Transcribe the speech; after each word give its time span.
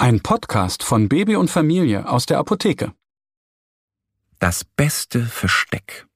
Ein 0.00 0.20
Podcast 0.20 0.84
von 0.84 1.08
Baby 1.08 1.34
und 1.34 1.50
Familie 1.50 2.08
aus 2.08 2.24
der 2.24 2.38
Apotheke. 2.38 2.92
Das 4.38 4.62
beste 4.64 5.26
Versteck. 5.26 6.06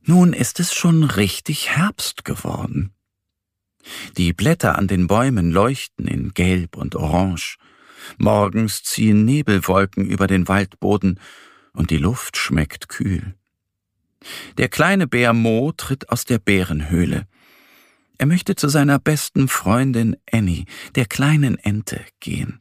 Nun 0.00 0.32
ist 0.32 0.58
es 0.58 0.74
schon 0.74 1.04
richtig 1.04 1.70
Herbst 1.70 2.24
geworden. 2.24 2.92
Die 4.16 4.32
Blätter 4.32 4.76
an 4.76 4.88
den 4.88 5.06
Bäumen 5.06 5.52
leuchten 5.52 6.08
in 6.08 6.34
Gelb 6.34 6.76
und 6.76 6.96
Orange. 6.96 7.58
Morgens 8.18 8.82
ziehen 8.82 9.24
Nebelwolken 9.24 10.04
über 10.04 10.26
den 10.26 10.48
Waldboden 10.48 11.20
und 11.74 11.90
die 11.90 11.98
Luft 11.98 12.36
schmeckt 12.36 12.88
kühl. 12.88 13.36
Der 14.58 14.68
kleine 14.68 15.06
Bär 15.06 15.32
Mo 15.32 15.70
tritt 15.70 16.08
aus 16.08 16.24
der 16.24 16.40
Bärenhöhle. 16.40 17.28
Er 18.18 18.26
möchte 18.26 18.54
zu 18.54 18.68
seiner 18.68 18.98
besten 18.98 19.48
Freundin 19.48 20.16
Annie, 20.30 20.66
der 20.94 21.06
kleinen 21.06 21.58
Ente, 21.58 22.04
gehen. 22.20 22.60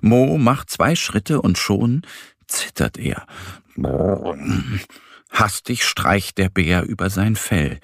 Mo 0.00 0.38
macht 0.38 0.70
zwei 0.70 0.94
Schritte 0.96 1.40
und 1.40 1.58
schon 1.58 2.02
zittert 2.46 2.98
er. 2.98 3.26
Hastig 5.30 5.84
streicht 5.84 6.38
der 6.38 6.48
Bär 6.48 6.82
über 6.82 7.10
sein 7.10 7.36
Fell. 7.36 7.78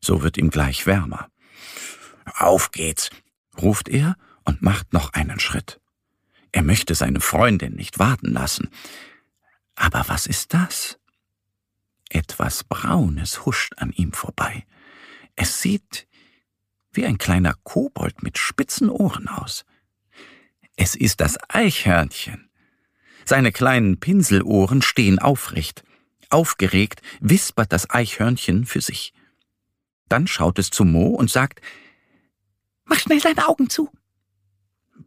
So 0.00 0.22
wird 0.22 0.36
ihm 0.36 0.50
gleich 0.50 0.86
wärmer. 0.86 1.28
Auf 2.34 2.72
geht's, 2.72 3.10
ruft 3.60 3.88
er 3.88 4.16
und 4.44 4.62
macht 4.62 4.92
noch 4.92 5.12
einen 5.12 5.40
Schritt. 5.40 5.80
Er 6.52 6.62
möchte 6.62 6.94
seine 6.94 7.20
Freundin 7.20 7.74
nicht 7.74 7.98
warten 7.98 8.32
lassen. 8.32 8.70
Aber 9.74 10.04
was 10.08 10.26
ist 10.26 10.54
das? 10.54 10.98
Etwas 12.10 12.64
Braunes 12.64 13.44
huscht 13.44 13.74
an 13.76 13.92
ihm 13.92 14.12
vorbei. 14.12 14.64
Es 15.36 15.60
sieht 15.60 16.07
wie 16.92 17.04
ein 17.04 17.18
kleiner 17.18 17.54
Kobold 17.64 18.22
mit 18.22 18.38
spitzen 18.38 18.90
Ohren 18.90 19.28
aus. 19.28 19.64
Es 20.76 20.94
ist 20.94 21.20
das 21.20 21.36
Eichhörnchen. 21.48 22.48
Seine 23.24 23.52
kleinen 23.52 24.00
Pinselohren 24.00 24.80
stehen 24.80 25.18
aufrecht. 25.18 25.84
Aufgeregt 26.30 27.02
wispert 27.20 27.72
das 27.72 27.90
Eichhörnchen 27.90 28.64
für 28.64 28.80
sich. 28.80 29.12
Dann 30.08 30.26
schaut 30.26 30.58
es 30.58 30.70
zu 30.70 30.84
Mo 30.84 31.08
und 31.08 31.30
sagt, 31.30 31.60
Mach 32.84 32.98
schnell 32.98 33.20
deine 33.20 33.46
Augen 33.48 33.68
zu. 33.68 33.90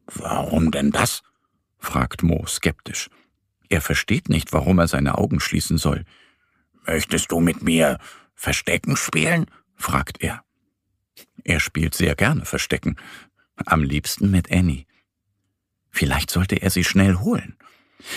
Warum 0.05 0.71
denn 0.71 0.91
das? 0.91 1.23
fragt 1.79 2.21
Mo 2.21 2.45
skeptisch. 2.45 3.09
Er 3.69 3.81
versteht 3.81 4.29
nicht, 4.29 4.53
warum 4.53 4.79
er 4.79 4.87
seine 4.87 5.17
Augen 5.17 5.39
schließen 5.39 5.77
soll. 5.77 6.05
Möchtest 6.85 7.31
du 7.31 7.39
mit 7.39 7.63
mir 7.63 7.97
Verstecken 8.35 8.97
spielen? 8.97 9.45
fragt 9.75 10.21
er. 10.21 10.43
Er 11.43 11.59
spielt 11.59 11.95
sehr 11.95 12.15
gerne 12.15 12.45
Verstecken, 12.45 12.97
am 13.65 13.83
liebsten 13.83 14.31
mit 14.31 14.51
Annie. 14.51 14.85
Vielleicht 15.91 16.31
sollte 16.31 16.55
er 16.55 16.69
sie 16.69 16.83
schnell 16.83 17.15
holen. 17.15 17.57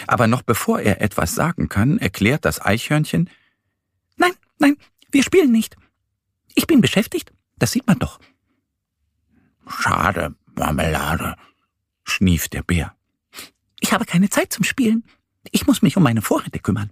Aber 0.07 0.27
noch 0.27 0.43
bevor 0.43 0.81
er 0.81 1.01
etwas 1.01 1.35
sagen 1.35 1.69
kann, 1.69 1.99
erklärt 1.99 2.45
das 2.45 2.61
Eichhörnchen 2.61 3.29
Nein, 4.17 4.33
nein, 4.59 4.77
wir 5.11 5.23
spielen 5.23 5.53
nicht. 5.53 5.77
Ich 6.55 6.67
bin 6.67 6.81
beschäftigt, 6.81 7.33
das 7.57 7.73
sieht 7.73 7.87
man 7.87 7.99
doch. 7.99 8.21
Schade, 9.69 10.35
Marmelade, 10.55 11.37
schnieft 12.05 12.53
der 12.53 12.63
Bär. 12.63 12.97
Ich 13.81 13.93
habe 13.93 14.05
keine 14.05 14.31
Zeit 14.31 14.53
zum 14.53 14.65
Spielen. 14.65 15.05
Ich 15.51 15.67
muss 15.67 15.83
mich 15.83 15.97
um 15.97 16.03
meine 16.03 16.23
Vorräte 16.23 16.59
kümmern, 16.59 16.91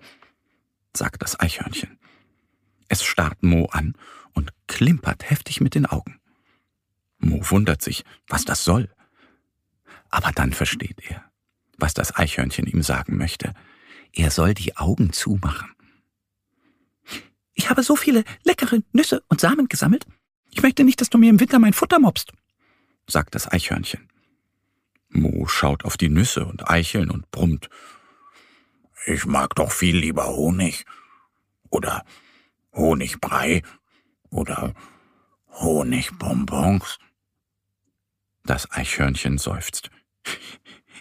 sagt 0.95 1.23
das 1.23 1.39
Eichhörnchen. 1.39 1.99
Es 2.89 3.03
starrt 3.05 3.43
Mo 3.43 3.67
an 3.67 3.95
und 4.35 4.53
klimpert 4.67 5.31
heftig 5.31 5.61
mit 5.61 5.75
den 5.75 5.87
Augen. 5.87 6.21
Mo 7.23 7.41
wundert 7.51 7.83
sich, 7.83 8.05
was 8.29 8.45
das 8.45 8.65
soll. 8.65 8.91
Aber 10.11 10.33
dann 10.33 10.53
versteht 10.53 11.01
er, 11.09 11.25
was 11.79 11.95
das 11.95 12.15
Eichhörnchen 12.15 12.67
ihm 12.67 12.83
sagen 12.83 13.17
möchte. 13.17 13.55
Er 14.13 14.31
soll 14.31 14.55
die 14.55 14.77
Augen 14.77 15.13
zumachen. 15.13 15.71
Ich 17.55 17.71
habe 17.71 17.83
so 17.83 17.97
viele 17.97 18.25
leckere 18.45 18.83
Nüsse 18.93 19.23
und 19.29 19.41
Samen 19.41 19.69
gesammelt. 19.69 20.07
Ich 20.51 20.63
möchte 20.63 20.85
nicht, 20.85 21.01
dass 21.01 21.09
du 21.09 21.17
mir 21.17 21.31
im 21.31 21.41
Winter 21.41 21.59
mein 21.59 21.73
Futter 21.73 21.99
mobst 21.99 22.33
sagt 23.07 23.35
das 23.35 23.51
Eichhörnchen. 23.51 24.09
Mo 25.09 25.47
schaut 25.47 25.85
auf 25.85 25.97
die 25.97 26.09
Nüsse 26.09 26.47
und 26.47 26.69
Eicheln 26.69 27.11
und 27.11 27.31
brummt. 27.31 27.69
Ich 29.07 29.27
mag 29.27 29.55
doch 29.55 29.71
viel 29.71 29.97
lieber 29.97 30.29
Honig. 30.29 30.85
Oder 31.71 32.05
Honigbrei. 32.73 33.63
Oder 34.31 34.75
Honigbonbons. 35.51 36.99
Das 38.45 38.71
Eichhörnchen 38.71 39.39
seufzt. 39.39 39.91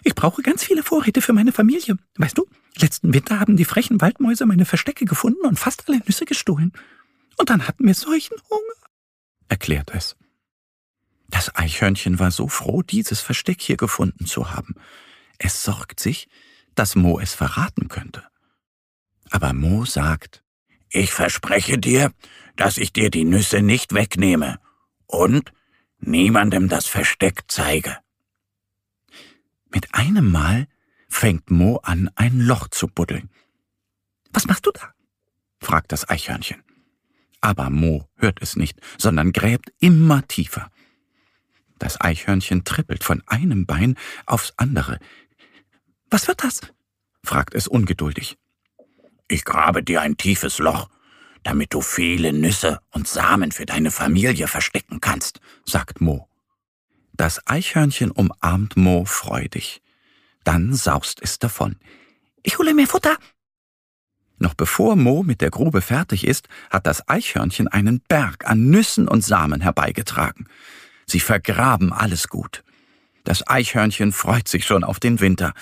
Ich 0.04 0.14
brauche 0.14 0.42
ganz 0.42 0.64
viele 0.64 0.82
Vorräte 0.82 1.22
für 1.22 1.32
meine 1.32 1.52
Familie. 1.52 1.96
Weißt 2.16 2.38
du, 2.38 2.46
letzten 2.76 3.14
Winter 3.14 3.40
haben 3.40 3.56
die 3.56 3.64
frechen 3.64 4.00
Waldmäuse 4.00 4.46
meine 4.46 4.64
Verstecke 4.64 5.04
gefunden 5.04 5.46
und 5.46 5.58
fast 5.58 5.88
alle 5.88 5.98
Nüsse 5.98 6.24
gestohlen. 6.24 6.72
Und 7.38 7.50
dann 7.50 7.66
hatten 7.66 7.86
wir 7.86 7.94
solchen 7.94 8.36
Hunger, 8.50 8.88
erklärt 9.48 9.90
es. 9.94 10.16
Das 11.28 11.54
Eichhörnchen 11.56 12.18
war 12.18 12.30
so 12.30 12.46
froh, 12.48 12.82
dieses 12.82 13.20
Versteck 13.20 13.62
hier 13.62 13.76
gefunden 13.76 14.26
zu 14.26 14.50
haben. 14.50 14.74
Es 15.38 15.62
sorgt 15.62 15.98
sich, 15.98 16.28
dass 16.74 16.94
Mo 16.94 17.18
es 17.18 17.34
verraten 17.34 17.88
könnte. 17.88 18.24
Aber 19.30 19.52
Mo 19.54 19.84
sagt, 19.84 20.44
ich 20.90 21.12
verspreche 21.12 21.78
dir, 21.78 22.12
dass 22.56 22.76
ich 22.76 22.92
dir 22.92 23.10
die 23.10 23.24
Nüsse 23.24 23.62
nicht 23.62 23.94
wegnehme 23.94 24.60
und 25.06 25.52
niemandem 26.02 26.68
das 26.68 26.86
Versteck 26.86 27.44
zeige. 27.48 27.98
Mit 29.70 29.94
einem 29.94 30.30
Mal 30.30 30.68
fängt 31.08 31.50
Mo 31.50 31.78
an, 31.78 32.10
ein 32.14 32.40
Loch 32.40 32.68
zu 32.68 32.88
buddeln. 32.88 33.30
Was 34.32 34.46
machst 34.46 34.66
du 34.66 34.70
da? 34.72 34.94
fragt 35.60 35.92
das 35.92 36.08
Eichhörnchen. 36.08 36.62
Aber 37.40 37.70
Mo 37.70 38.08
hört 38.16 38.40
es 38.40 38.56
nicht, 38.56 38.80
sondern 38.98 39.32
gräbt 39.32 39.72
immer 39.78 40.26
tiefer. 40.26 40.70
Das 41.78 42.00
Eichhörnchen 42.00 42.64
trippelt 42.64 43.02
von 43.02 43.22
einem 43.26 43.66
Bein 43.66 43.96
aufs 44.26 44.52
andere. 44.56 44.98
Was 46.10 46.28
wird 46.28 46.44
das? 46.44 46.60
fragt 47.24 47.54
es 47.54 47.66
ungeduldig. 47.66 48.36
Ich 49.28 49.44
grabe 49.44 49.82
dir 49.82 50.00
ein 50.00 50.16
tiefes 50.16 50.58
Loch, 50.58 50.90
damit 51.42 51.74
du 51.74 51.80
viele 51.80 52.32
Nüsse 52.32 52.80
und 52.90 53.08
Samen 53.08 53.52
für 53.52 53.66
deine 53.66 53.90
Familie 53.90 54.48
verstecken 54.48 55.00
kannst, 55.00 55.40
sagt 55.64 56.00
Mo. 56.00 56.28
Das 57.14 57.46
Eichhörnchen 57.46 58.10
umarmt 58.10 58.76
Mo 58.76 59.04
freudig. 59.04 59.82
Dann 60.44 60.74
saust 60.74 61.20
es 61.22 61.38
davon. 61.38 61.76
Ich 62.42 62.58
hole 62.58 62.74
mir 62.74 62.86
Futter. 62.86 63.16
Noch 64.38 64.54
bevor 64.54 64.96
Mo 64.96 65.22
mit 65.22 65.40
der 65.40 65.50
Grube 65.50 65.82
fertig 65.82 66.26
ist, 66.26 66.48
hat 66.70 66.86
das 66.86 67.08
Eichhörnchen 67.08 67.68
einen 67.68 68.00
Berg 68.00 68.44
an 68.48 68.70
Nüssen 68.70 69.06
und 69.06 69.24
Samen 69.24 69.60
herbeigetragen. 69.60 70.48
Sie 71.06 71.20
vergraben 71.20 71.92
alles 71.92 72.28
gut. 72.28 72.64
Das 73.24 73.46
Eichhörnchen 73.46 74.10
freut 74.10 74.48
sich 74.48 74.64
schon 74.64 74.82
auf 74.82 74.98
den 74.98 75.20
Winter, 75.20 75.54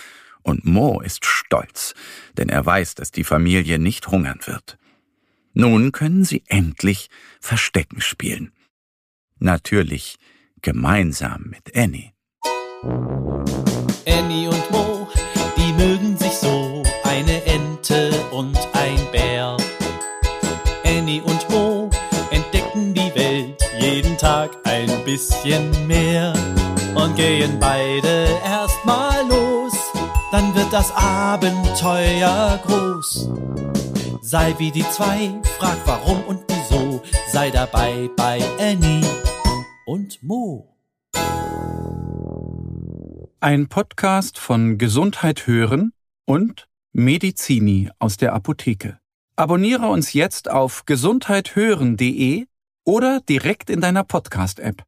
und 0.43 0.65
Mo 0.65 1.01
ist 1.01 1.27
stolz, 1.27 1.95
denn 2.39 2.49
er 2.49 2.65
weiß, 2.65 2.95
dass 2.95 3.11
die 3.11 3.25
Familie 3.25 3.79
nicht 3.79 4.09
hungern 4.09 4.41
wird. 4.47 4.79
Nun 5.53 5.93
können 5.93 6.25
sie 6.25 6.45
endlich 6.47 7.11
Verstecken 7.41 8.01
spielen. 8.01 8.53
Natürlich 9.39 10.17
gemeinsam 10.63 11.47
mit 11.51 11.77
Annie. 11.77 12.13
Annie 14.07 14.49
und 14.49 14.71
Mo, 14.71 15.09
die 15.57 15.73
mögen 15.73 16.17
sich 16.17 16.33
so, 16.33 16.83
eine 17.05 17.45
Ente 17.45 18.11
und 18.31 18.57
ein 18.75 18.99
Bär. 19.13 19.57
Annie 20.85 21.23
und 21.23 21.49
Mo 21.51 21.91
entdecken 22.31 22.95
die 22.95 23.13
Welt 23.15 23.61
jeden 23.81 24.17
Tag 24.19 24.51
ein 24.65 25.05
bisschen 25.05 25.87
mehr 25.87 26.33
und 26.95 27.17
gehen 27.17 27.59
beide 27.59 28.29
erstmal 28.45 29.27
los, 29.29 29.73
dann 30.33 30.55
wird 30.55 30.73
das 30.73 30.91
Abenteuer 30.95 32.61
groß. 32.67 33.29
Sei 34.31 34.55
wie 34.59 34.71
die 34.71 34.85
zwei, 34.85 35.43
frag 35.59 35.77
warum 35.87 36.23
und 36.23 36.45
wieso, 36.47 37.03
sei 37.33 37.51
dabei 37.51 38.09
bei 38.17 38.41
Annie 38.61 39.05
und 39.87 40.23
Mo. 40.23 40.73
Ein 43.41 43.67
Podcast 43.67 44.39
von 44.39 44.79
Gesundheit 44.79 45.49
hören 45.49 45.93
und 46.27 46.69
Medizini 46.93 47.91
aus 47.99 48.19
der 48.19 48.33
Apotheke. 48.33 49.01
Abonniere 49.35 49.89
uns 49.89 50.13
jetzt 50.13 50.49
auf 50.49 50.85
gesundheithören.de 50.87 52.47
oder 52.85 53.19
direkt 53.29 53.69
in 53.69 53.81
deiner 53.81 54.05
Podcast-App. 54.05 54.85